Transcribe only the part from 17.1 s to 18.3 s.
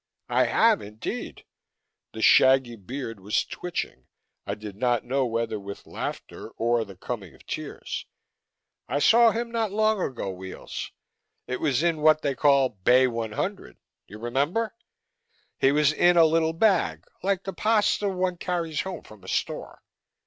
like the pasta